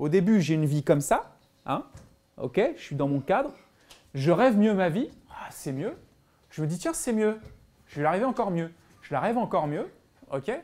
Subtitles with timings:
[0.00, 1.84] au début, j'ai une vie comme ça, hein,
[2.38, 3.52] ok, je suis dans mon cadre,
[4.14, 5.94] je rêve mieux ma vie, ah, c'est mieux.
[6.48, 7.38] Je me dis, tiens, c'est mieux,
[7.86, 9.92] je vais l'arriver encore mieux, je la rêve encore mieux,
[10.32, 10.48] ok.
[10.48, 10.62] Et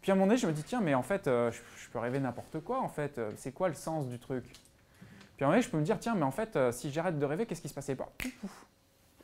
[0.00, 1.98] puis à un moment donné, je me dis, tiens, mais en fait, euh, je, peux
[1.98, 4.54] rêver n'importe quoi, en fait, euh, c'est quoi le sens du truc Puis
[5.40, 7.18] à un moment donné, je peux me dire, tiens, mais en fait, euh, si j'arrête
[7.18, 8.12] de rêver, qu'est-ce qui se passait pas?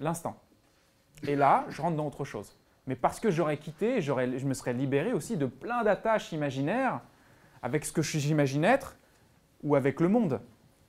[0.01, 0.37] L'instant.
[1.25, 2.57] Et là, je rentre dans autre chose.
[2.89, 7.01] Mais parce que j'aurais quitté, je me serais libéré aussi de plein d'attaches imaginaires
[7.63, 8.97] avec ce que j'imagine être
[9.63, 10.41] ou avec le monde,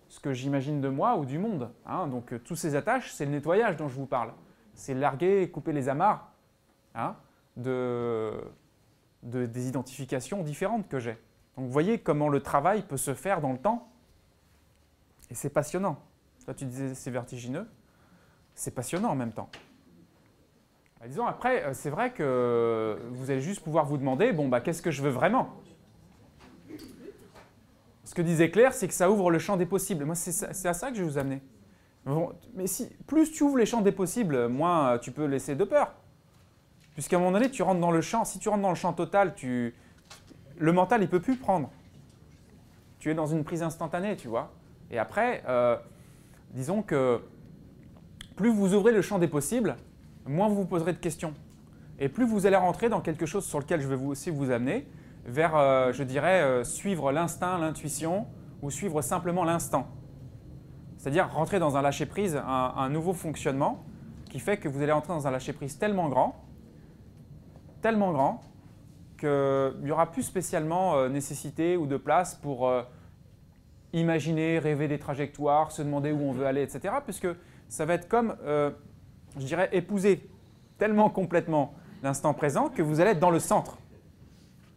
[0.10, 1.72] ce que j'imagine de moi ou du monde.
[1.86, 2.08] Hein.
[2.08, 4.34] Donc euh, tous ces attaches, c'est le nettoyage dont je vous parle.
[4.74, 6.32] C'est larguer couper les amarres
[6.96, 7.16] hein,
[7.58, 8.34] de,
[9.22, 11.18] des identifications différentes que j'ai.
[11.56, 13.92] Donc vous voyez comment le travail peut se faire dans le temps.
[15.30, 15.98] Et c'est passionnant.
[16.46, 17.68] Toi tu disais c'est vertigineux.
[18.56, 19.50] C'est passionnant en même temps.
[21.00, 24.62] Bah, disons, après, euh, c'est vrai que vous allez juste pouvoir vous demander, bon, bah,
[24.62, 25.50] qu'est-ce que je veux vraiment?
[28.14, 30.06] Ce que disait Claire, c'est que ça ouvre le champ des possibles.
[30.06, 31.42] Moi, c'est à ça que je vais vous amener.
[32.54, 35.96] mais si, plus tu ouvres les champs des possibles, moins tu peux laisser de peur.
[36.94, 38.24] Puisqu'à un moment donné, tu rentres dans le champ.
[38.24, 41.72] Si tu rentres dans le champ total, le mental, il peut plus prendre.
[43.00, 44.52] Tu es dans une prise instantanée, tu vois.
[44.92, 45.76] Et après, euh,
[46.52, 47.20] disons que
[48.36, 49.76] plus vous ouvrez le champ des possibles,
[50.28, 51.34] moins vous vous poserez de questions.
[51.98, 54.52] Et plus vous allez rentrer dans quelque chose sur lequel je vais vous aussi vous
[54.52, 54.86] amener,
[55.26, 58.28] vers, euh, je dirais, euh, suivre l'instinct, l'intuition,
[58.62, 59.88] ou suivre simplement l'instant.
[60.98, 63.84] C'est-à-dire rentrer dans un lâcher-prise, un, nouveau fonctionnement,
[64.30, 66.46] qui fait que vous allez entrer dans un lâcher-prise tellement grand,
[67.82, 68.42] tellement grand,
[69.18, 72.72] qu'il n'y aura plus spécialement euh, nécessité ou de place pour
[73.92, 76.96] imaginer, rêver des trajectoires, se demander où on veut aller, etc.
[77.04, 77.28] Puisque
[77.68, 78.36] ça va être comme
[79.38, 80.30] je dirais, épouser
[80.78, 83.78] tellement complètement l'instant présent que vous allez être dans le centre.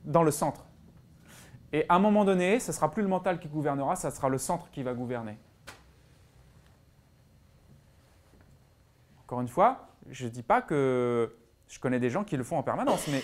[0.06, 0.64] Dans le centre.
[1.72, 4.28] Et à un moment donné, ce ne sera plus le mental qui gouvernera, ce sera
[4.28, 5.36] le centre qui va gouverner.
[9.24, 11.36] Encore une fois, je ne dis pas que
[11.68, 13.22] je connais des gens qui le font en permanence, mais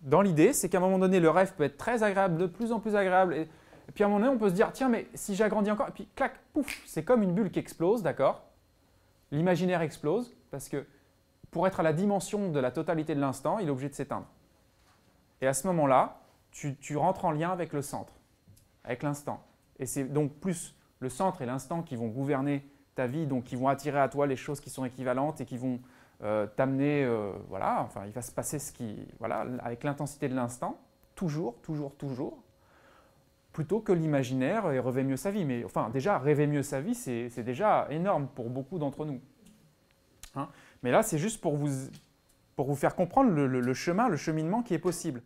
[0.00, 2.72] dans l'idée, c'est qu'à un moment donné, le rêve peut être très agréable, de plus
[2.72, 3.34] en plus agréable.
[3.34, 3.48] Et,
[3.94, 5.92] puis à un moment donné, on peut se dire, tiens, mais si j'agrandis encore, et
[5.92, 8.42] puis clac, pouf, c'est comme une bulle qui explose, d'accord?
[9.30, 10.86] L'imaginaire explose parce que
[11.50, 14.26] pour être à la dimension de la totalité de l'instant, il est obligé de s'éteindre.
[15.44, 16.22] Et à ce moment-là,
[16.52, 18.14] tu, rentres en lien avec le centre,
[18.82, 19.44] avec l'instant.
[19.78, 23.54] Et c'est donc plus le centre et l'instant qui vont gouverner ta vie, donc qui
[23.54, 25.80] vont attirer à toi les choses qui sont équivalentes et qui vont
[26.22, 30.34] euh, t'amener, euh, voilà, enfin, il va se passer ce qui, voilà, avec l'intensité de
[30.34, 30.80] l'instant,
[31.14, 32.42] toujours, toujours, toujours,
[33.52, 35.44] plutôt que l'imaginaire et rêver mieux sa vie.
[35.44, 39.20] Mais enfin, déjà, rêver mieux sa vie, c'est déjà énorme pour beaucoup d'entre nous.
[40.36, 40.48] Hein.
[40.82, 41.68] Mais là, c'est juste pour vous,
[42.56, 45.20] pour vous faire comprendre le, le chemin, le cheminement qui est possible.